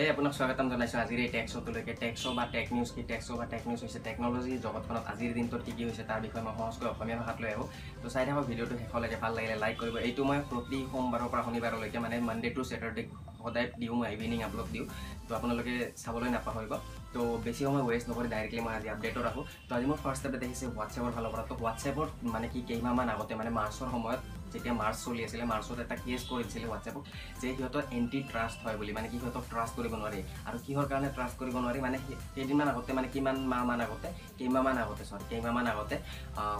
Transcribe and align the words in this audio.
সেই 0.00 0.10
আপোনাক 0.14 0.34
স্বাগতম 0.38 0.66
জনাইছোঁ 0.72 0.98
আজিৰ 1.04 1.18
এই 1.24 1.30
টেক্সটোলৈকে 1.34 1.92
টেক্সো 2.02 2.28
বা 2.38 2.44
টেক 2.54 2.66
নিউজ 2.74 2.90
কি 2.96 3.02
টেক্সো 3.10 3.32
বা 3.40 3.44
টেক 3.52 3.62
নিউজ 3.68 3.80
হৈছে 3.84 4.00
টেকন'লজি 4.06 4.54
জগতখনত 4.64 5.04
আজিৰ 5.12 5.30
দিনটোত 5.38 5.60
কি 5.66 5.72
কি 5.76 5.82
হৈছে 5.88 6.04
তাৰ 6.10 6.20
বিষয়ে 6.24 6.44
মই 6.46 6.54
সহজকৈ 6.58 6.86
অসমীয়া 6.92 7.18
ভাষাত 7.20 7.38
লৈ 7.42 7.50
আহোঁ। 7.54 7.66
তো 8.02 8.06
চাই 8.14 8.24
থাকক 8.28 8.44
ভিডিঅ'টো 8.50 8.74
শেষলৈকে 8.80 9.16
ভাল 9.22 9.32
লাগিলে 9.36 9.56
লাইক 9.64 9.76
কৰিব। 9.80 9.96
এইটো 10.08 10.22
মই 10.28 10.38
প্ৰতি 10.50 10.78
সোমবাৰৰ 10.92 11.28
পৰা 11.32 11.42
শনিবাৰলৈকে 11.48 11.98
মানে 12.04 12.16
মানডে 12.28 12.48
টু 12.56 12.62
ছেটাৰডে 12.70 13.02
সদায় 13.44 13.66
দিওঁ 13.80 13.96
মই 14.00 14.08
ইভিনিং 14.16 14.38
আপলোড 14.46 14.68
দিওঁ 14.74 14.86
তো 15.26 15.30
আপোনালোকে 15.38 15.74
চাবলৈ 16.02 16.30
নাপাহৰিব। 16.36 16.72
তো 17.14 17.20
বেছি 17.44 17.62
সময় 17.66 17.84
ৱেষ্ট 17.88 18.06
নকৰি 18.10 18.28
ডাইৰেক্টলি 18.34 18.60
মই 18.66 18.74
আজি 18.78 18.88
আপডেটত 18.94 19.18
ৰাখোঁ 19.26 19.44
তো 19.68 19.70
আজি 19.76 19.86
মোৰ 19.90 19.98
ফাৰ্ষ্ট 20.04 20.22
আপডেট 20.26 20.42
আহিছে 20.46 20.64
হোৱাটছএপৰ 20.74 21.12
ফালৰ 21.16 21.30
পৰা। 21.32 21.44
তো 21.50 21.54
হোৱাটছএপত 21.60 22.08
মানে 22.34 22.46
কি 22.52 22.60
কেইমাহমান 22.68 23.08
আগতে 23.14 23.32
মানে 23.40 23.50
মাৰ্চৰ 23.58 23.88
সময়ত 23.94 24.20
যেতিয়া 24.52 24.74
মাৰ্চ 24.82 24.96
চলি 25.06 25.20
আছিলে 25.26 25.44
মাৰ্চত 25.52 25.78
এটা 25.84 25.96
কেছ 26.04 26.22
কৰি 26.30 26.42
দিছিলে 26.46 26.66
হোৱাটছএপক 26.70 27.02
যে 27.40 27.48
সিহঁতৰ 27.56 27.82
এণ্টি 27.98 28.18
ট্ৰাষ্ট 28.30 28.58
হয় 28.64 28.76
বুলি 28.80 28.92
মানে 28.96 29.06
কি 29.10 29.16
সিহঁতক 29.22 29.44
ট্ৰাষ্ট 29.52 29.72
কৰিব 29.78 29.92
নোৱাৰি। 30.00 30.20
আৰু 30.48 30.56
কিহৰ 30.66 30.86
কাৰণে 30.90 31.08
ট্ৰাষ্ট 31.16 31.34
কৰিব 31.40 31.56
নোৱাৰি 31.64 31.80
মানে 31.86 31.96
কেইদিনমান 32.34 32.68
আগতে 32.72 32.90
মানে 32.98 33.08
কিমান 33.14 33.36
মাহমান 33.52 33.80
আগতে 33.86 34.08
কেইমাহমান 34.38 34.76
আগতে 34.84 35.04
চৰি 35.10 35.24
কেইমাহমান 35.30 35.66
আগতে 35.72 35.96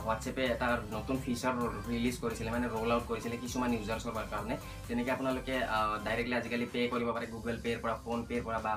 হোৱাটছএপে 0.03 0.43
এটা 0.55 0.67
নতুন 0.95 1.15
ফিচাৰ 1.25 1.53
ৰিলিজ 1.91 2.15
কৰিছিলে 2.23 2.49
মানে 2.55 2.65
ৰোল 2.75 2.89
আউট 2.93 3.05
কৰিছিলে 3.11 3.35
কিছুমান 3.43 3.69
ইউজাৰ্ছৰ 3.77 4.13
কাৰণে। 4.33 4.55
যেনেকৈ 4.87 5.11
আপোনালোকে 5.15 5.55
ডাইৰেক্টলি 6.05 6.35
আজিকালি 6.41 6.65
পে' 6.73 6.89
কৰিব 6.91 7.09
পাৰে 7.15 7.27
গুগল 7.33 7.55
পে'ৰ 7.63 7.79
পৰা 7.83 7.95
ফোন 8.03 8.19
পে'ৰ 8.29 8.43
পৰা 8.47 8.59
বা 8.65 8.73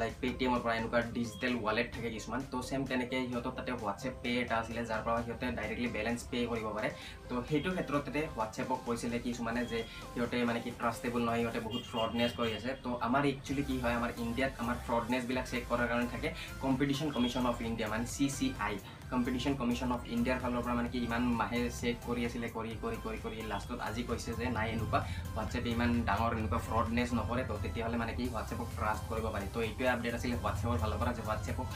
লাইক 0.00 0.14
পে'টিএমৰ 0.22 0.60
পৰা 0.64 0.74
এনেকুৱা 0.80 1.00
ডিজিটেল 1.16 1.52
ৱালেট 1.64 1.88
থাকে 1.94 2.08
কিছুমান। 2.16 2.40
তো 2.52 2.58
চেম 2.68 2.80
তেনেকৈ 2.90 3.20
সিহঁতৰ 3.28 3.54
তাতে 3.58 3.70
হোৱাটছএপ 3.80 4.14
পে' 4.22 4.36
এটা 4.42 4.54
আছিলে 4.60 4.82
যাৰ 4.90 5.00
পৰা 5.06 5.16
সিহঁতে 5.24 5.46
ডাইৰেক্টলি 5.58 5.88
বেলেঞ্চ 5.96 6.20
পে' 6.30 6.46
কৰিব 6.50 6.66
পাৰে। 6.76 6.88
তো 7.28 7.34
সেইটো 7.48 7.70
ক্ষেত্ৰতে 7.76 8.20
হোৱাটছএপক 8.34 8.78
কৈছিলে 8.86 9.18
কিছুমানে 9.26 9.60
যে 9.72 9.78
সিহঁতে 10.12 10.36
মানে 10.50 10.60
কি 10.64 10.70
ট্ৰাষ্টেবল 10.80 11.20
নহয় 11.26 11.40
সিহঁতে 11.42 11.60
বহুত 11.66 11.82
ফ্ৰডনেছ 11.90 12.30
কৰি 12.38 12.50
আছে। 12.58 12.70
তো 12.84 12.90
আমাৰ 13.06 13.22
একচুৱেলি 13.32 13.62
কি 13.68 13.76
হয় 13.82 13.94
আমাৰ 14.00 14.10
ইণ্ডিয়াত 14.24 14.52
আমাৰ 14.62 14.76
ফ্ৰডনেছবিলাক 14.86 15.46
চেক 15.52 15.62
কৰাৰ 15.70 15.88
কাৰণে 15.90 16.08
থাকে 16.14 16.28
কম্পিটিশ্যন 16.64 17.08
কমিশ্যন 17.16 17.44
অফ 17.50 17.56
ইণ্ডিয়া 17.68 17.88
মানে 17.92 18.04
C 18.14 18.26
C 18.36 18.46
I 18.66 18.74
competition 19.12 19.54
commission 19.60 19.90
of 19.96 20.00
ইণ্ডিয়াৰ 20.14 20.38
ফালৰ 20.42 20.62
পৰা 20.64 20.74
মানে 20.78 20.88
কি 20.92 20.98
ইমান 21.06 21.22
মাহে 21.40 21.60
চেক 21.80 21.96
কৰি 22.08 22.20
আছিলে 22.28 22.46
কৰি 22.56 22.70
কৰি 22.82 22.98
কৰি 23.04 23.18
কৰি 23.24 23.36
লাষ্টত 23.52 23.78
আজি 23.88 24.02
কৈছে 24.08 24.30
যে 24.40 24.46
নাই 24.56 24.68
এনেকুৱা 24.74 24.98
হোৱাটছএপে 25.34 25.70
ইমান 25.76 25.90
ডাঙৰ 26.08 26.32
এনেকুৱা 26.40 26.60
ফ্ৰডনেছ 26.66 27.08
নকৰে 27.18 27.42
তো 27.48 27.54
তেতিয়াহ'লে 27.64 27.96
মানে 28.02 28.12
কি 28.18 28.24
হোৱাটছএপক 28.32 28.68
ট্ৰাষ্ট 28.78 29.02
কৰিব 29.10 29.26
পাৰি। 29.34 29.46
তো 29.54 29.58
এইটোৱে 29.68 29.88
আপডেট 29.94 30.14
আছিলে 30.18 30.34
হোৱাটছএপৰ 30.42 30.78
ফালৰ 30.82 30.98
পৰা 31.00 31.12
যে 31.16 31.22
হোৱাটছএপক 31.26 31.66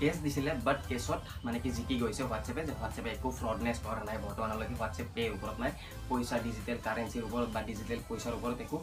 কেছ 0.00 0.16
দিছিলে 0.24 0.50
বাট 0.66 0.78
কেছত 0.90 1.20
মানে 1.46 1.58
কি 1.62 1.70
জিকি 1.76 1.94
গৈছে 2.02 2.22
হোৱাটছএপে 2.28 2.62
যে 2.68 2.72
হোৱাটছএপে 2.78 3.10
একো 3.16 3.28
ফ্ৰডনেছ 3.38 3.76
কৰা 3.86 4.02
নাই 4.08 4.16
বৰ্তমানলৈকে 4.24 4.74
হোৱাটছএপ 4.80 5.08
পে'ৰ 5.16 5.30
ওপৰত 5.36 5.56
নাই 5.62 5.72
পইচা 6.08 6.36
ডিজিটেল 6.46 6.78
কাৰেঞ্চিৰ 6.86 7.22
ওপৰত 7.28 7.48
বা 7.54 7.60
ডিজিটেল 7.70 7.98
পইচাৰ 8.08 8.32
ওপৰত 8.38 8.58
একো 8.66 8.78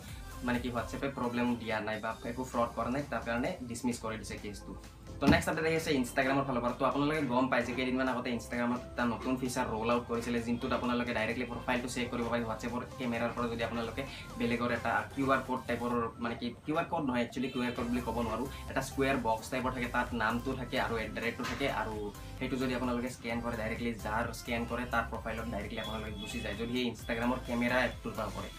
মানে 0.47 0.57
কি 0.63 0.69
হোৱাটছএপে 0.73 1.07
প্ৰব্লেম 1.17 1.47
দিয়া 1.61 1.77
নাই 1.87 1.97
বা 2.03 2.11
একো 2.31 2.43
ফ্ৰড 2.51 2.69
কৰা 2.77 2.89
নাই 2.95 3.03
তাৰ 3.11 3.21
কাৰণে 3.27 3.49
ডিছমিছ 3.69 3.97
কৰি 4.03 4.15
দিছে 4.21 4.35
কেছটো 4.43 4.73
তো 5.21 5.27
নেক্সট 5.33 5.49
আপডেট 5.49 5.65
আহি 5.69 5.77
আছে 5.79 5.91
ইনষ্টাগ্ৰামৰ 5.99 6.45
ফালৰ 6.47 6.61
পৰা। 6.63 6.75
তো 6.79 6.85
আপোনালোকে 6.89 7.21
গম 7.31 7.45
পাই 7.51 7.61
যে 7.65 7.73
কেইদিনমান 7.77 8.07
আগতে 8.11 8.29
ইনষ্টাগ্ৰামত 8.37 8.81
এটা 8.93 9.03
নতুন 9.13 9.33
ফিচাৰ 9.41 9.65
ৰোল 9.73 9.89
আউট 9.93 10.03
কৰিছিলে 10.09 10.39
যোনটোত 10.47 10.71
আপোনালোকে 10.77 11.11
ডাইৰেক্টলি 11.17 11.45
প্ৰফাইলটো 11.51 11.89
চেক 11.95 12.07
কৰিব 12.11 12.27
পাৰি 12.31 12.43
হোৱাটছএপৰ 12.47 12.81
কেমেৰাৰ 12.99 13.31
পৰা 13.35 13.47
যদি 13.51 13.63
আপোনালোকে 13.67 14.03
বেলেগৰ 14.39 14.71
এটা 14.77 14.93
কিউ 15.13 15.27
আৰ 15.35 15.41
ক'ড 15.47 15.61
টাইপৰ 15.67 15.91
মানে 16.23 16.35
কি 16.41 16.47
কিউ 16.65 16.75
আৰ 16.81 16.87
ক'ড 16.91 17.03
নহয় 17.07 17.23
একচুৱেলি 17.25 17.49
কিউ 17.53 17.61
আৰ 17.67 17.73
ক'ড 17.77 17.87
বুলি 17.91 18.01
ক'ব 18.07 18.17
নোৱাৰোঁ। 18.25 18.47
এটা 18.71 18.81
স্কুৱেৰ 18.89 19.17
বক্স 19.27 19.45
টাইপৰ 19.53 19.71
থাকে 19.75 19.89
তাত 19.95 20.07
নামটো 20.23 20.51
থাকে 20.61 20.77
আৰু 20.85 20.95
এট 21.03 21.11
ৰেটটো 21.23 21.43
থাকে 21.51 21.67
আৰু 21.81 21.95
সেইটো 22.39 22.55
যদি 22.63 22.73
আপোনালোকে 22.79 23.09
স্কেন 23.17 23.37
কৰে 23.45 23.55
ডাইৰেক্টলি 23.61 23.91
যাৰ 24.05 24.25
স্কেন 24.41 24.61
কৰে 24.71 24.83
তাৰ 24.93 25.05
প্ৰফাইলত 25.11 25.47
ডাইৰেক্টলি 25.53 25.79
আপোনালোকে 25.83 26.11
গুচি 26.19 26.39
যায় 26.43 26.55
যদি 26.61 26.71
সেই 26.77 26.85
ইনষ্টাগ্ৰামৰ 26.91 27.39
কেমেৰা 27.47 27.77
এপটোৰ 27.87 28.13
পৰা 28.17 28.29
কৰে 28.37 28.49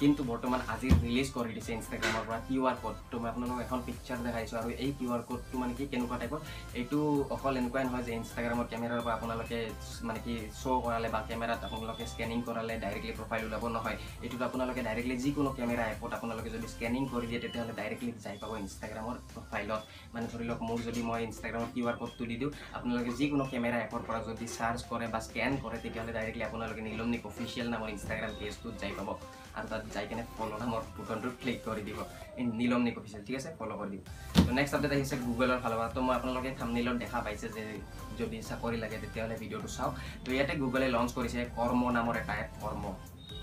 কিন্তু 0.00 0.20
বৰ্তমান 0.30 0.60
আজি 0.74 0.88
ৰিলিজ 1.04 1.28
কৰি 1.36 1.50
দিছে 1.56 1.70
ইনষ্টাগ্ৰামৰ 1.78 2.24
পৰা 2.28 2.38
কিউ 2.48 2.62
আৰ 2.70 2.76
ক'ডটো 2.84 3.16
মই 3.22 3.28
আপোনালোকক 3.32 3.60
এখন 3.66 3.80
পিকচাৰ 3.86 4.18
দেখাইছোঁ 4.26 4.56
আৰু 4.60 4.68
এই 4.84 4.90
কিউ 4.98 5.10
আৰ 5.16 5.22
ক'ডটো 5.28 5.54
মানে 5.62 5.72
কি 5.78 5.84
কেনেকুৱা 5.92 6.16
টাইপৰ 6.22 6.40
এইটো 6.80 6.98
অকল 7.36 7.54
এনেকুৱাই 7.60 7.84
নহয় 7.88 8.04
যে 8.08 8.12
ইনষ্টাগ্ৰামৰ 8.20 8.66
কেমেৰাৰ 8.72 9.00
পৰা 9.04 9.14
আপোনালোকে 9.18 9.58
মানে 10.08 10.20
কি 10.24 10.34
শ্ব' 10.60 10.80
কৰালে 10.84 11.08
বা 11.14 11.20
কেমেৰাত 11.28 11.60
আপোনালোকে 11.68 12.04
স্কেনিং 12.12 12.38
কৰালে 12.48 12.74
ডাইৰেক্টলি 12.84 13.12
প্ৰফাইল 13.18 13.44
ওলাব 13.48 13.64
নহয়। 13.76 13.96
এইটোত 14.24 14.42
আপোনালোকে 14.48 14.80
ডাইৰেক্টলি 14.88 15.16
যিকোনো 15.24 15.50
কেমেৰা 15.58 15.84
এপত 15.94 16.10
আপোনালোকে 16.18 16.50
যদি 16.56 16.66
স্কেনিং 16.74 17.02
কৰি 17.12 17.26
দিয়ে 17.30 17.40
তেতিয়াহ'লে 17.44 17.74
ডাইৰেক্টলি 17.80 18.10
যাই 18.24 18.36
পাব 18.42 18.52
ইনষ্টাগ্ৰামৰ 18.64 19.16
প্ৰফাইলত 19.34 19.82
মানে 20.14 20.26
ধৰি 20.32 20.44
লওক 20.50 20.60
মোৰ 20.68 20.78
যদি 20.88 21.00
মই 21.08 21.20
ইনষ্টাগ্ৰামৰ 21.28 21.70
কিউ 21.74 21.84
আৰ 21.90 21.96
ক'ডটো 22.02 22.24
দি 22.30 22.36
দিওঁ 22.40 22.52
আপোনালোকে 22.76 23.10
যিকোনো 23.18 23.44
কেমেৰা 23.52 23.78
এপৰ 23.86 24.02
পৰা 24.08 24.20
যদি 24.28 24.46
চাৰ্চ 24.56 24.80
কৰে 24.90 25.06
বা 25.14 25.20
স্কেন 25.28 25.52
কৰে 25.64 25.78
তেতিয়াহ'লে 25.84 26.12
ডাইৰেক্টলি 26.18 26.44
আপোনালোকে 26.48 26.82
নীলমনিক 26.88 27.22
অফিচিয়েল 27.30 27.68
নামৰ 27.74 27.88
ইনষ্টাগ্ৰাম 27.96 28.32
পেজটোত 28.40 28.74
যাই 28.82 28.94
পাব। 29.00 29.10
আৰু 29.56 29.66
তাত 29.72 29.82
যাই 29.94 30.04
কিনে 30.10 30.22
ফ'ল' 30.36 30.54
নামৰ 30.62 30.82
বুটনটোত 30.96 31.34
ক্লিক 31.40 31.58
কৰি 31.66 31.82
দিব। 31.88 31.98
নীলমনিক 32.60 32.94
অফিচিয়েল 33.00 33.22
ঠিক 33.26 33.36
আছে? 33.40 33.50
ফ'ল' 33.58 33.74
কৰি 33.80 33.90
দিব। 33.92 34.02
তো 34.46 34.50
নেক্সট 34.58 34.74
আপডেট 34.76 34.92
আহিছে 34.96 35.16
গুগলৰ 35.26 35.58
ফালৰ 35.64 35.78
পৰা। 35.80 35.88
তো 35.96 36.00
মই 36.06 36.14
আপোনালোকে 36.18 36.50
থামনিলত 36.60 36.96
দেখা 37.02 37.18
পাইছে 37.24 37.46
যে 37.56 37.64
যদি 38.20 38.36
চাকৰি 38.48 38.76
লাগে 38.84 38.96
তেতিয়াহ'লে 39.02 39.34
ভিডিঅ'টো 39.42 39.68
চাওক। 39.76 39.92
তো 40.24 40.28
ইয়াতে 40.36 40.54
গুগলে 40.62 40.86
লঞ্চ 40.96 41.10
কৰিছে 41.18 41.40
কৰ্ম 41.58 41.80
নামৰ 41.96 42.14
এটা 42.22 42.34
এপ 42.42 42.50
কৰ্ম। 42.64 42.84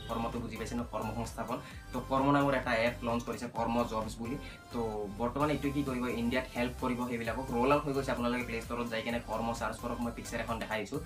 কৰ্মটো 0.10 0.38
বুজি 0.44 0.56
পাইছে 0.60 0.76
ন? 0.80 0.82
কৰ্ম 0.94 1.10
সংস্থাপন। 1.18 1.58
তো 1.92 1.98
কৰ্ম 2.12 2.28
নামৰ 2.38 2.54
এটা 2.60 2.72
এপ 2.88 2.96
লঞ্চ 3.08 3.22
কৰিছে 3.28 3.48
কৰ্ম 3.58 3.76
জবছ 3.92 4.14
বুলি। 4.22 4.36
তো 4.74 4.80
বৰ্তমান 5.20 5.50
এইটো 5.56 5.68
কি 5.76 5.82
কৰিব? 5.88 6.04
ইণ্ডিয়াত 6.22 6.48
হেল্প 6.56 6.74
কৰিব 6.84 7.00
সেইবিলাকক। 7.10 7.46
ৰোল 7.56 7.70
আউট 7.74 7.84
হৈ 7.86 7.94
গৈছে 7.98 8.12
আপোনালোকে 8.16 8.44
প্লে 8.50 8.58
ষ্টৰত 8.66 8.88
যাই 8.94 9.02
কিনে 9.06 9.20
কৰ্ম 9.30 9.48
চাৰ্চ 9.60 9.76
কৰক। 9.84 9.98
মই 10.04 10.12
পিকচাৰ 10.18 10.40
এখন 10.46 10.56
দেখাইছোঁ 10.64 11.00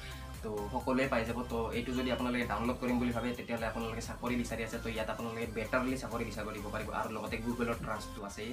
তো 0.46 0.52
সকলোৱে 0.74 1.06
পাই 1.14 1.24
যাব। 1.28 1.40
তো 1.52 1.58
এইটো 1.78 1.92
যদি 2.00 2.10
আপোনালোকে 2.16 2.46
ডাউনলোড 2.52 2.78
কৰিম 2.82 2.98
বুলি 3.02 3.12
ভাবে 3.18 3.30
তেতিয়াহ'লে 3.38 3.68
আপোনালোকে 3.72 4.02
চাকৰি 4.10 4.36
বিচাৰি 4.42 4.62
আছে। 4.68 4.78
তো 4.84 4.88
ইয়াত 4.96 5.10
আপোনালোকে 5.14 5.46
বেটাৰলি 5.58 5.98
চাকৰি 6.04 6.24
বিচাৰিব 6.30 6.50
দিব 6.58 6.66
পাৰিব। 6.76 6.90
আৰু 7.00 7.10
লগতে 7.18 7.36
গুগলৰ 7.46 7.78
ট্ৰাষ্টটো 7.86 8.22
আছে। 8.30 8.46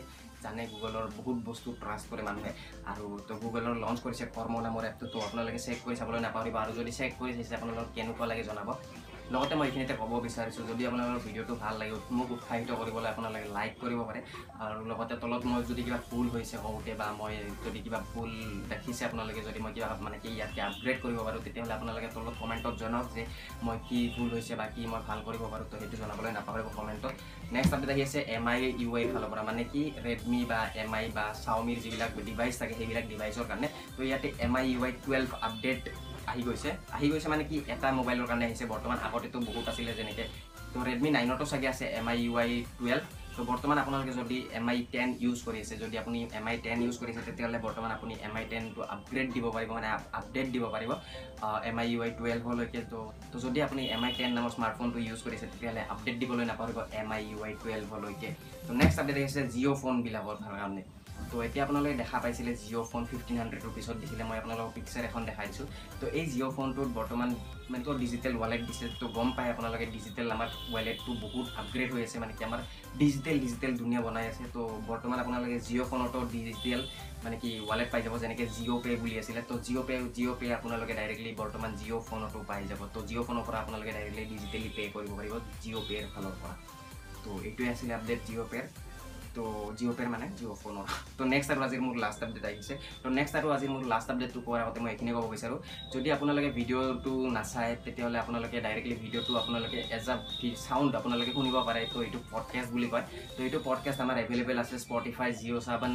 জানে 0.44 0.62
গুগলৰ 0.72 1.04
বহুত 1.18 1.36
বস্তু 1.48 1.68
ট্ৰাষ্ট 1.82 2.06
কৰে 2.10 2.22
মানুহে। 2.28 2.50
আৰু 2.92 3.04
তো 3.28 3.32
গুগলৰ 3.42 3.74
লঞ্চ 3.84 3.98
কৰিছে 4.04 4.24
কৰ্ম 4.36 4.54
নামৰ 4.66 4.82
এপটো 4.90 5.06
তো 5.12 5.18
আপোনালোকে 5.26 5.60
চেক 5.66 5.78
কৰি 5.84 5.94
চাবলৈ 6.00 6.20
নাপাহৰিব। 6.26 6.56
আৰু 6.62 6.72
যদি 6.80 6.92
চেক 6.98 7.10
কৰি 7.20 7.32
চাইছে 7.36 7.54
আপোনালোকক 7.58 7.88
কেনেকুৱা 7.96 8.26
লাগে 8.30 8.42
জনাব। 8.50 8.68
লগতে 9.34 9.54
মই 9.58 9.66
এইখিনিতে 9.68 9.94
ক'ব 10.00 10.12
বিচাৰিছোঁ 10.26 10.64
যদি 10.70 10.82
আপোনালোকৰ 10.88 11.20
ভিডিঅ'টো 11.26 11.54
ভাল 11.62 11.74
লাগে 11.80 11.94
মোক 12.18 12.28
উৎসাহিত 12.36 12.70
কৰিবলৈ 12.80 13.08
আপোনালোকে 13.12 13.48
লাইক 13.56 13.72
কৰিব 13.82 14.00
পাৰে। 14.08 14.20
আৰু 14.64 14.80
লগতে 14.90 15.14
তলত 15.22 15.42
মই 15.50 15.60
যদি 15.70 15.82
কিবা 15.86 15.98
ভুল 16.10 16.26
হৈছে 16.34 16.56
কওঁতে 16.64 16.92
বা 17.00 17.06
মই 17.20 17.32
যদি 17.64 17.78
কিবা 17.84 18.00
ভুল 18.12 18.30
দেখিছে 18.72 19.02
আপোনালোকে 19.08 19.40
যদি 19.48 19.58
মই 19.64 19.72
কিবা 19.76 19.88
মানে 20.06 20.16
কি 20.22 20.28
ইয়াতকৈ 20.38 20.60
আপগ্ৰেড 20.68 20.98
কৰিব 21.04 21.18
পাৰোঁ 21.26 21.40
তেতিয়াহ'লে 21.46 21.74
আপোনালোকে 21.78 22.08
তলত 22.14 22.34
কমেণ্টত 22.42 22.74
জনাওক 22.82 23.06
যে 23.16 23.22
মই 23.66 23.76
কি 23.88 23.98
ভুল 24.14 24.28
হৈছে 24.36 24.52
বা 24.60 24.66
কি 24.74 24.82
মই 24.92 25.00
ভাল 25.08 25.18
কৰিব 25.26 25.42
পাৰোঁ 25.52 25.66
তো 25.70 25.74
সেইটো 25.80 25.96
জনাবলৈ 26.02 26.30
নাপাহৰিব 26.38 26.68
কমেণ্টত। 26.78 27.14
নেক্সট 27.54 27.72
আপডেট 27.74 27.90
আহি 27.94 28.02
আছে 28.08 28.18
এম 28.36 28.46
আই 28.52 28.58
ইউ 28.82 28.88
আইৰ 28.98 29.08
ফালৰ 29.12 29.28
পৰা 29.32 29.42
মানে 29.50 29.62
কি 29.72 29.82
ৰেডমি 30.06 30.40
বা 30.50 30.60
এম 30.82 30.92
আই 30.98 31.04
বা 31.16 31.24
চাওমিৰ 31.44 31.78
যিবিলাক 31.84 32.10
ডিভাইচ 32.28 32.54
থাকে 32.60 32.74
সেইবিলাক 32.78 33.04
ডিভাইচৰ 33.12 33.44
কাৰণে। 33.50 33.68
তো 33.96 34.00
ইয়াতে 34.08 34.28
M 34.46 34.54
I 34.58 34.64
U 34.72 34.80
I 34.86 34.92
twelve 35.04 35.28
update 35.48 35.82
আহি 36.32 36.42
গৈছে। 36.48 36.70
আহি 36.96 37.06
গৈছে 37.12 37.28
মানে 37.32 37.44
কি 37.50 37.56
এটা 37.74 37.88
মোবাইলৰ 38.00 38.26
কাৰণে 38.30 38.44
আহিছে। 38.48 38.64
বৰ্তমান 38.72 38.98
আগতেতো 39.06 39.38
বহুত 39.48 39.64
আছিলে 39.72 39.92
যেনেকৈ 39.98 40.26
তো 40.72 40.78
ৰেডমি 40.88 41.10
নাইনতো 41.16 41.44
চাগে 41.52 41.68
আছে 41.72 41.84
M 41.98 42.06
I 42.12 42.16
U 42.24 42.32
I 42.42 42.50
twelve 42.78 43.04
তো 43.36 43.40
বৰ্তমান 43.50 43.76
আপোনালোকে 43.82 44.12
যদি 44.20 44.38
এম 44.58 44.66
আই 44.72 44.78
টেন 44.92 45.08
ইউজ 45.24 45.38
কৰি 45.46 45.58
আছে 45.64 45.74
যদি 45.82 45.94
আপুনি 46.02 46.18
এম 46.38 46.46
আই 46.50 46.56
টেন 46.64 46.78
ইউজ 46.84 46.96
কৰিছে 47.02 47.20
তেতিয়াহ'লে 47.26 47.58
বৰ্তমান 47.66 47.90
আপুনি 47.96 48.14
এম 48.26 48.34
আই 48.38 48.44
টেনটো 48.50 48.80
আপগ্ৰেড 48.94 49.28
দিব 49.34 49.46
পাৰিব 49.56 49.70
মানে 49.76 49.88
আপডেট 50.20 50.46
দিব 50.54 50.64
পাৰিব 50.74 50.90
এম 51.70 51.76
আই 51.82 51.86
ইউ 51.92 51.98
আই 52.06 52.10
টুৱেলভলৈকে 52.18 52.80
তো 52.92 53.00
তো 53.32 53.36
যদি 53.44 53.58
আপুনি 53.66 53.82
এম 53.96 54.02
আই 54.06 54.12
টেন 54.18 54.30
নামৰ 54.38 54.50
স্মাৰ্টফোনটো 54.56 54.98
ইউজ 55.06 55.20
কৰিছে 55.26 55.46
তেতিয়াহ'লে 55.52 55.82
আপডেট 55.92 56.16
দিবলৈ 56.22 56.44
নাপাহৰিব 56.50 56.78
এম 57.00 57.08
আই 57.16 57.22
ইউ 57.30 57.38
আই 57.46 57.52
টুৱেলভলৈকে 57.62 58.30
তো 58.66 58.70
নেক্সট 58.80 58.96
আপডেট 59.02 59.16
আহিছে 59.22 59.40
জিঅ' 59.52 59.78
ফোনবিলাকৰ 59.82 60.36
কাৰণে। 60.44 60.82
তো 61.30 61.36
এতিয়া 61.46 61.62
আপোনালোকে 61.66 61.94
দেখা 62.02 62.16
পাইছিলে 62.22 62.52
জিঅ' 62.62 62.86
ফোন 62.90 63.02
ফিফটিন 63.10 63.36
হাণ্ড্ৰেড 63.40 63.62
ৰুপিছত 63.66 63.96
দিছিলে 64.02 64.22
মই 64.28 64.36
আপোনালোকক 64.42 64.70
পিকচাৰ 64.76 65.02
এখন 65.10 65.22
দেখাই 65.28 65.46
দিছোঁ 65.50 65.66
তো 66.00 66.04
এই 66.18 66.24
জিঅ' 66.32 66.52
ফোনটোত 66.56 66.88
বৰ্তমান 66.98 67.28
মানে 67.70 67.82
তো 67.86 67.92
ডিজিটেল 68.02 68.32
ৱালেট 68.42 68.62
দিছে 68.68 68.86
তো 69.00 69.06
গম 69.16 69.28
পায় 69.36 69.50
আপোনালোকে 69.54 69.86
ডিজিটেল 69.96 70.26
আমাৰ 70.36 70.48
ৱালেটটো 70.74 71.12
বহুত 71.24 71.46
আপগ্ৰেড 71.60 71.88
হৈ 71.94 72.02
আছে 72.06 72.16
মানে 72.22 72.32
কি 72.38 72.42
আমাৰ 72.48 72.60
ডিজিটেল 73.02 73.36
ডিজিটেল 73.44 73.72
দুনিয়া 73.80 74.00
বনাই 74.06 74.26
আছে। 74.30 74.44
তো 74.54 74.60
বৰ্তমান 74.90 75.18
আপোনালোকে 75.24 75.56
জিঅ' 75.66 75.86
ফোনতো 75.90 76.18
ডিজিটেল 76.34 76.80
মানে 77.24 77.36
কি 77.42 77.50
ৱালেট 77.68 77.88
পাই 77.92 78.00
যাব 78.04 78.14
যেনেকৈ 78.22 78.46
জিঅ' 78.56 78.80
পে' 78.84 78.98
বুলি 79.02 79.14
আছিলে। 79.22 79.40
তো 79.50 79.54
জিঅ' 79.66 79.84
পে' 79.88 79.98
জিঅ' 80.16 80.36
পে' 80.40 80.52
আপোনালোকে 80.58 80.92
ডাইৰেক্টলি 81.00 81.30
বৰ্তমান 81.40 81.70
জিঅ' 81.80 82.02
ফোনতো 82.08 82.38
পাই 82.50 82.62
যাব। 82.70 82.80
তো 82.94 82.98
জিঅ' 83.08 83.24
ফোনৰ 83.26 83.42
পৰা 83.48 83.58
আপোনালোকে 83.64 83.92
ডাইৰেক্টলি 83.96 84.24
ডিজিটেলি 84.32 84.68
পে' 84.76 84.90
কৰিব 84.94 85.12
পাৰিব 85.18 85.34
জিঅ' 85.62 85.84
পে'ৰ 85.88 86.04
ফালৰ 86.14 86.34
পৰা। 86.40 86.54
তো 87.24 87.30
এইটোৱে 87.48 87.68
আছিলে 87.74 87.92
আপডেট 87.98 88.20
জিঅ' 88.28 88.48
পে'ৰ 88.52 88.66
তো 89.36 89.42
জিঅ' 89.78 89.94
পে'ৰ 89.98 90.08
মানে 90.14 90.26
জিঅ' 90.38 90.56
ফোনৰ 90.62 90.86
তো 91.18 91.22
নেক্সট 91.32 91.48
আৰু 91.52 91.60
আজিৰ 91.66 91.80
মোৰ 91.86 91.96
লাষ্ট 92.04 92.20
আপডেট 92.24 92.44
আহিছে। 92.50 92.74
তো 93.02 93.08
নেক্সট 93.18 93.34
আৰু 93.38 93.48
আজিৰ 93.56 93.70
মোৰ 93.74 93.82
লাষ্ট 93.92 94.08
আপডেটটো 94.12 94.40
কোৱাৰ 94.46 94.60
আগতে 94.64 94.78
মই 94.82 94.90
এইখিনি 94.92 95.10
ক'ব 95.16 95.26
বিচাৰোঁ। 95.34 95.58
যদি 95.94 96.08
আপোনালোকে 96.16 96.50
ভিডিঅ'টো 96.58 97.12
নাচায় 97.36 97.72
তেতিয়াহ'লে 97.84 98.18
আপোনালোকে 98.24 98.56
ডাইৰেক্টলি 98.66 98.96
ভিডিঅ'টো 99.04 99.32
আপোনালোকে 99.42 99.78
এজ 99.96 100.06
আ 100.12 100.16
চাউণ্ড 100.66 100.92
আপোনালোকে 101.00 101.32
শুনিব 101.38 101.56
পাৰে। 101.68 101.82
তো 101.92 101.98
এইটো 102.06 102.18
পডকাষ্ট 102.32 102.70
বুলি 102.74 102.88
কয়। 102.92 103.04
তো 103.36 103.40
এইটো 103.46 103.58
পডকাষ্ট 103.68 103.98
আমাৰ 104.04 104.16
এভেইলেবল 104.24 104.56
আছে 104.62 104.74
Spotify 104.84 105.28
Jio' 105.40 105.60
Saavn 105.66 105.92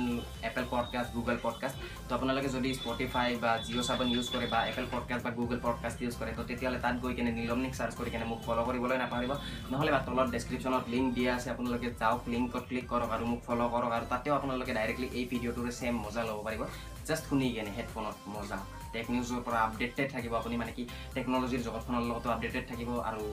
Apple 0.50 0.66
podcast 0.74 1.10
Google 1.18 1.38
podcast 1.46 1.76
তো 2.08 2.12
আপোনালোকে 2.18 2.50
যদি 2.56 2.70
স্পটিফাই 2.80 3.30
বা 3.44 3.52
জিঅ' 3.66 3.86
ছেভেন 3.90 4.08
ইউজ 4.14 4.28
কৰে 4.34 4.48
বা 4.54 4.60
এপল 4.72 4.86
পডকাষ্ট 4.94 5.24
বা 5.28 5.32
গুগল 5.40 5.58
পডকাষ্ট 5.66 5.98
ইউজ 6.04 6.16
কৰে 6.20 6.32
তো 6.38 6.44
তেতিয়াহ'লে 6.50 6.80
তাত 6.86 6.96
গৈ 7.04 7.14
কিনে 7.18 7.32
নীলমনিক 7.40 7.74
চাৰ্চ 7.80 7.94
কৰি 8.00 8.10
কিনে 8.14 8.26
মোক 8.32 8.40
ফ'ল' 8.46 8.66
কৰিবলৈ 8.68 8.98
নাপাহৰিব। 9.04 9.32
নহ'লে 9.72 9.92
বা 9.96 10.00
তলত 10.08 10.28
ডেছক্ৰিপশ্যনত 10.36 10.84
লিংক 10.94 11.08
দিয়া 11.18 11.32
আছে 11.38 11.48
আপোনালোকে 11.54 11.88
যাওক 12.02 12.22
লিংকত 12.34 12.64
ক্লিক 12.70 12.86
কৰক 12.94 13.12
আৰু 13.16 13.24
মোক 13.30 13.40
ফ'ল' 13.46 13.64
কৰক 13.74 13.92
আৰু 13.98 14.06
তাতেও 14.14 14.34
আপোনালোকে 14.40 14.74
ডাইৰেক্টলি 14.78 15.08
এই 15.18 15.26
ভিডিঅ'টোৰে 15.32 15.72
ছেম 15.80 15.94
মজা 16.06 16.22
ল'ব 16.30 16.40
পাৰিব। 16.48 16.62
জাষ্ট 17.08 17.24
শুনি 17.30 17.48
কেনে 17.56 17.72
হেডফোনত 17.78 18.18
মজা। 18.36 18.58
টেক 18.94 19.06
নিউজৰ 19.14 19.42
পৰা 19.48 19.60
আপডেটেড 19.68 20.08
থাকিব 20.16 20.32
আপুনি 20.42 20.56
মানে 20.62 20.72
কি 20.78 20.84
টেকন'লজিৰ 21.16 21.62
জগতখনৰ 21.68 22.04
লগতো 22.12 22.28
আপডেটেড 22.36 22.64
থাকিব 22.72 22.90
আৰু 23.10 23.24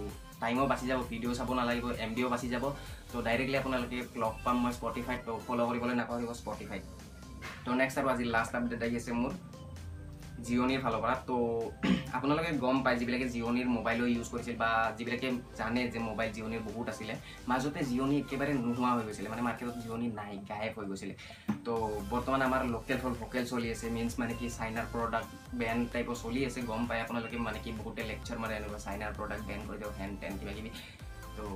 টাইমো 0.42 0.64
বাচি 0.72 0.84
যাব 0.90 1.00
ভিডিঅ' 1.12 1.36
চাব 1.38 1.50
নালাগিব 1.58 1.86
এম 2.04 2.10
বিও 2.16 2.28
বাচি 2.34 2.48
যাব। 2.54 2.64
তো 3.10 3.16
ডাইৰেক্টলি 3.26 3.56
আপোনালোকে 3.62 3.98
লগ 4.22 4.34
পাম 4.44 4.56
মই 4.62 4.72
স্পটিফাইত 4.78 5.26
ফ'ল' 5.46 5.66
কৰিবলৈ 5.68 5.94
নাপাহৰিব 6.00 6.30
স্পটিফাইত 6.40 6.84
তো 7.64 7.70
নেক্সট 7.80 7.96
আৰু 8.00 8.08
আজি 8.12 8.24
লাষ্ট 8.34 8.52
আপডেট 8.58 8.82
আহি 8.86 8.96
আছে 9.00 9.12
মোৰ। 9.20 9.32
জিঅ'নিৰ 10.46 10.80
ফালৰ 10.84 11.00
পৰা। 11.04 11.14
তো 11.28 11.36
আপোনালোকে 12.16 12.50
গম 12.64 12.76
পায় 12.84 12.96
যিবিলাকে 13.00 13.26
জিঅ'নিৰ 13.34 13.68
মোবাইলো 13.76 14.04
ইউজ 14.14 14.28
কৰিছিল 14.32 14.54
বা 14.62 14.70
যিবিলাকে 14.98 15.28
জানে 15.58 15.82
যে 15.94 15.98
মোবাইল 16.08 16.30
জিঅ'নিৰ 16.36 16.62
বহুত 16.68 16.86
আছিলে 16.92 17.14
মাজতে 17.50 17.80
জিঅ'নি 17.90 18.16
একেবাৰে 18.22 18.52
নোহোৱা 18.64 18.90
হৈ 18.96 19.04
গৈছিলে 19.08 19.28
মানে 19.32 19.42
মাৰ্কেটত 19.48 19.76
জিঅ'নি 19.84 20.06
নাই 20.18 20.32
গায়েব 20.50 20.72
হৈ 20.78 20.86
গৈছিলে। 20.90 21.14
তো 21.66 21.72
বৰ্তমান 22.12 22.40
আমাৰ 22.48 22.60
লোকেল 22.74 22.98
হ'ল 23.02 23.14
ভোকেল 23.20 23.44
চলি 23.52 23.68
আছে 23.74 23.86
মিনছ 23.96 24.12
মানে 24.20 24.34
কি 24.40 24.46
চাইনাৰ 24.58 24.86
প্ৰডাক্ট 24.92 25.30
বেন 25.60 25.78
টাইপৰ 25.92 26.16
চলি 26.24 26.40
আছে 26.48 26.60
গম 26.70 26.82
পায় 26.88 27.00
আপোনালোকে 27.04 27.36
মানে 27.46 27.58
কি 27.64 27.70
বহুতে 27.80 28.02
লেকচাৰ 28.10 28.38
মাৰে 28.42 28.54
এনেকুৱা 28.58 28.80
চাইনাৰ 28.86 29.12
প্ৰডাক্ট 29.18 29.44
বেন 29.48 29.60
কৰি 29.68 29.78
দিয়ক 29.80 29.94
হেন 30.00 30.10
টেন 30.20 30.32
কিবা 30.40 30.52
কিবি 30.56 30.70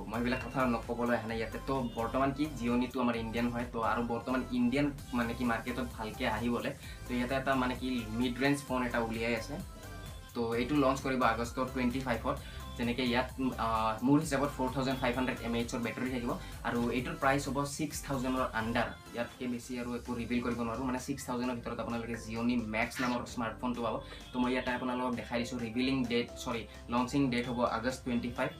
মই 0.09 0.17
এইবিলাক 0.19 0.39
কথা 0.45 0.59
নক'বলৈ 0.73 1.15
অহা 1.17 1.27
নাই 1.29 1.37
ইয়াতে 1.39 1.59
তো 1.69 1.75
বৰ্তমান 1.97 2.29
কি 2.37 2.43
জিঅ'নিটো 2.59 2.97
আমাৰ 3.03 3.15
ইণ্ডিয়ান 3.23 3.47
হয় 3.53 3.65
তো 3.73 3.79
আৰু 3.91 4.01
বৰ্তমান 4.11 4.41
ইণ্ডিয়ান 4.59 4.87
মানে 5.17 5.31
কি 5.37 5.43
মাৰ্কেটত 5.51 5.87
ভালকৈ 5.97 6.25
আহিবলৈ 6.37 6.71
তো 7.05 7.11
ইয়াতে 7.17 7.35
এটা 7.41 7.51
মানে 7.63 7.73
কি 7.81 7.87
মিড 8.19 8.35
ৰেঞ্জ 8.43 8.57
ফোন 8.67 8.79
এটা 8.87 8.99
উলিয়াই 9.07 9.33
আছে। 9.41 9.55
তো 10.35 10.41
এইটো 10.61 10.73
লঞ্চ 10.83 10.97
কৰিব 11.05 11.21
আগষ্টৰ 11.33 11.65
টুৱেণ্টি 11.73 11.99
ফাইভত 12.07 12.35
যেনেকৈ 12.77 13.05
ইয়াত 13.11 13.29
মোৰ 14.07 14.17
হিচাপত 14.25 14.49
four 14.55 14.69
thousand 14.75 14.97
five 15.01 15.13
hundred 15.19 15.39
M 15.47 15.53
এইচৰ 15.59 15.79
বেটাৰী 15.85 16.09
থাকিব। 16.15 16.31
আৰু 16.67 16.79
এইটোৰ 16.97 17.15
প্ৰাইচ 17.21 17.41
হ'ব 17.47 17.57
ছিক্স 17.75 17.97
থাউজেণ্ডৰ 18.07 18.45
আণ্ডাৰ 18.59 18.87
ইয়াতকৈ 19.15 19.45
বেছি 19.53 19.71
আৰু 19.81 19.89
একো 19.99 20.11
ৰিভিল 20.21 20.39
কৰিব 20.45 20.59
নোৱাৰোঁ। 20.67 20.85
মানে 20.89 20.99
ছিক্স 21.07 21.21
থাউজেণ্ডৰ 21.27 21.55
ভিতৰত 21.59 21.79
আপোনালোকে 21.83 22.15
জিঅ'নি 22.25 22.55
মেক্স 22.75 22.95
নামৰ 23.03 23.21
স্মাৰ্টফোনটো 23.33 23.79
পাব। 23.85 23.95
তো 24.31 24.35
মই 24.41 24.51
ইয়াতে 24.53 24.71
আপোনালোকক 24.77 25.13
দেখাই 25.19 25.39
দিছোঁ 25.41 25.57
revealing 25.65 25.95
date 26.11 26.27
sorry 26.43 26.61
launching 26.93 27.21
date 27.33 27.45
হ'ব 27.49 27.59
আগষ্ট 27.77 27.99
টুৱেণ্টি 28.05 28.29
ফাইভ 28.37 28.51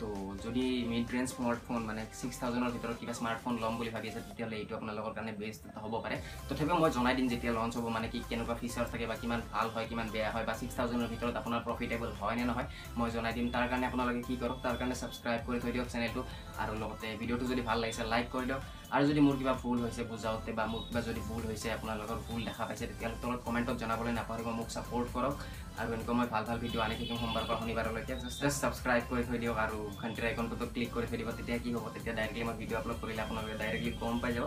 তো 0.00 0.08
যদি 0.44 0.64
মিড 0.90 1.06
ৰেঞ্জ 1.14 1.28
স্মাৰ্টফোন 1.34 1.80
মানে 1.88 2.02
ছিক্স 2.20 2.36
থাউজেণ্ডৰ 2.40 2.72
ভিতৰত 2.76 2.96
কিবা 3.00 3.14
স্মাৰ্টফোন 3.20 3.54
ল'ম 3.62 3.74
বুলি 3.80 3.90
ভাবি 3.94 4.06
আছে 4.10 4.20
তেতিয়াহ'লে 4.26 4.56
এইটো 4.62 4.74
আপোনালোকৰ 4.78 5.12
কাৰণে 5.16 5.32
বেষ্ট 5.42 5.62
হ'ব 5.82 5.94
পাৰে। 6.04 6.16
তথাপিও 6.48 6.76
মই 6.82 6.90
জনাই 6.96 7.14
দিম 7.18 7.26
যেতিয়া 7.32 7.52
লঞ্চ 7.58 7.74
হ'ব 7.78 7.86
মানে 7.96 8.06
কি 8.12 8.18
কেনেকুৱা 8.30 8.54
ফিচাৰ 8.60 8.86
থাকে 8.92 9.04
বা 9.10 9.16
কিমান 9.22 9.40
ভাল 9.52 9.66
হয় 9.74 9.86
কিমান 9.90 10.06
বেয়া 10.14 10.30
হয় 10.34 10.44
বা 10.48 10.54
ছিক্স 10.60 10.74
থাউজেণ্ডৰ 10.78 11.08
ভিতৰত 11.12 11.34
আপোনাৰ 11.40 11.60
প্ৰফিটেবল 11.66 12.10
হয় 12.20 12.36
নে 12.38 12.44
নহয় 12.50 12.66
মই 12.98 13.08
জনাই 13.16 13.32
দিম। 13.36 13.46
তাৰ 13.54 13.66
কাৰণে 13.70 13.86
আপোনালোকে 13.90 14.22
কি 14.28 14.34
কৰক 14.42 14.58
তাৰ 14.64 14.76
কাৰণে 14.80 14.96
ছাবস্ক্ৰাইব 15.00 15.40
কৰি 15.46 15.58
থৈ 15.62 15.72
দিয়ক 15.74 15.88
চেনেলটো 15.92 16.22
আৰু 16.62 16.72
লগতে 16.82 17.06
ভিডিঅ'টো 17.20 17.44
যদি 17.52 17.62
ভাল 17.68 17.78
লাগিছে 17.82 18.02
লাইক 18.12 18.26
কৰি 18.34 18.46
দিয়ক। 18.50 18.62
আৰু 18.94 19.04
যদি 19.10 19.20
মোৰ 19.26 19.36
কিবা 19.40 19.54
ভুল 19.62 19.78
হৈছে 19.84 20.02
বুজাওঁতে 20.10 20.50
বা 20.58 20.64
মোৰ 20.72 20.82
কিবা 20.88 21.00
যদি 21.08 21.20
ভুল 21.28 21.42
হৈছে 21.50 21.68
আপোনালোকৰ 21.76 22.18
ভুল 22.26 22.40
দেখা 22.48 22.62
পাইছে 22.68 22.84
তেতিয়াহ'লে 22.90 23.18
তলত 23.22 23.40
কমেণ্টত 23.46 23.76
জনাবলৈ 23.82 24.12
নাপাহৰিব 24.18 24.48
মোক 24.58 24.68
ছাপৰ্ট 24.74 25.08
কৰক। 25.14 25.34
আৰু 25.80 25.88
এনেকুৱা 25.96 26.14
মই 26.18 26.28
ভাল 26.34 26.44
ভাল 26.48 26.58
ভিডিঅ' 26.64 26.82
আনি 26.84 26.94
থাকিম 27.00 27.16
সোমবাৰ 27.22 27.44
পৰা 27.48 27.56
শনিবাৰলৈকে। 27.62 28.14
জাষ্ট 28.42 28.58
ছাবস্ক্ৰাইব 28.62 29.02
কৰি 29.10 29.22
থৈ 29.28 29.38
দিয়ক 29.42 29.58
আৰু 29.64 29.78
ঘণ্টিৰ 30.02 30.24
আইকনটোতো 30.28 30.66
ক্লিক 30.74 30.90
কৰি 30.94 31.06
থৈ 31.10 31.18
দিব 31.20 31.28
তেতিয়া 31.38 31.58
কি 31.64 31.68
হ'ব? 31.74 31.84
তেতিয়া 31.94 32.14
ডাইৰেক্টলি 32.18 32.44
মই 32.48 32.56
ভিডিঅ' 32.62 32.78
আপলোড 32.80 32.98
কৰিলে 33.02 33.22
আপোনালোকে 33.26 33.54
ডাইৰেক্টলি 33.62 33.92
গম 34.02 34.14
পাই 34.22 34.32
যাব। 34.36 34.46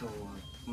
তো 0.00 0.08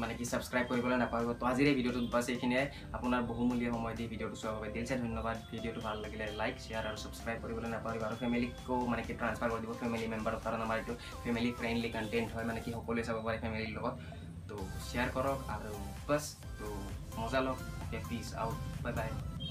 মানে 0.01 0.13
কি 0.19 0.25
ছাবস্ক্ৰাইব 0.31 0.65
কৰিবলৈ 0.71 0.97
নাপাহৰিব। 1.03 1.29
তো 1.41 1.45
আজিৰ 1.51 1.67
এই 1.71 1.75
ভিডিঅ'টোত 1.79 2.07
বাছ 2.13 2.25
এইখিনিয়ে। 2.33 2.63
আপোনাৰ 2.97 3.21
বহুমূলীয়া 3.31 3.71
সময় 3.75 3.95
দি 3.99 4.05
ভিডিঅ'টো 4.13 4.37
চোৱাৰ 4.41 4.53
বাবে 4.55 4.69
দিলছে 4.75 4.95
ধন্যবাদ। 5.03 5.35
ভিডিঅ'টো 5.51 5.81
ভাল 5.87 5.97
লাগিলে 6.03 6.25
লাইক 6.39 6.55
শ্বেয়াৰ 6.63 6.83
আৰু 6.89 6.97
ছাবস্ক্ৰাইব 7.03 7.37
কৰিবলৈ 7.43 7.69
নাপাহৰিব। 7.75 8.03
আৰু 8.07 8.15
ফেমিলিকো 8.23 8.75
মানে 8.91 9.01
কি 9.07 9.13
ট্ৰান্সফাৰ 9.19 9.49
কৰি 9.51 9.61
দিব। 9.65 9.71
ফেমিলি 9.83 10.05
মেম্বাৰৰ 10.13 10.39
কাৰণ 10.45 10.59
আমাৰ 10.65 10.77
এইটো 10.81 10.93
ফেমিলি 11.23 11.49
ফ্ৰেণ্ডলি 11.59 11.89
কণ্টেণ্ট 11.95 12.29
হয় 12.35 12.45
মানে 12.49 12.59
কি 12.65 12.69
সকলোৱে 12.77 13.03
চাব 13.07 13.17
পাৰে 13.27 13.37
ফেমিলিৰ 13.43 13.71
লগত। 13.77 13.95
তো 14.49 14.55
শ্বেয়াৰ 14.87 15.09
কৰক 15.15 15.39
আৰু 15.55 15.73
বাছ 16.07 16.23
তো 16.59 16.67
মজা 17.19 17.39
লওক। 17.45 17.59
পিছ 18.09 18.27
আউট 18.41 18.57
বাই 18.83 18.93
বাই 18.97 19.09